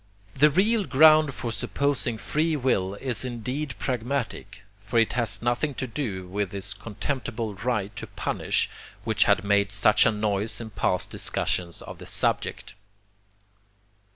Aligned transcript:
The 0.35 0.49
real 0.49 0.85
ground 0.85 1.35
for 1.35 1.51
supposing 1.51 2.17
free 2.17 2.55
will 2.55 2.95
is 2.95 3.23
indeed 3.23 3.75
pragmatic, 3.77 4.63
but 4.89 4.97
it 4.97 5.13
has 5.13 5.43
nothing 5.43 5.75
to 5.75 5.85
do 5.85 6.25
with 6.27 6.49
this 6.49 6.73
contemptible 6.73 7.53
right 7.53 7.95
to 7.97 8.07
punish 8.07 8.67
which 9.03 9.25
had 9.25 9.43
made 9.43 9.71
such 9.71 10.07
a 10.07 10.11
noise 10.11 10.59
in 10.59 10.71
past 10.71 11.11
discussions 11.11 11.83
of 11.83 11.99
the 11.99 12.07
subject. 12.07 12.73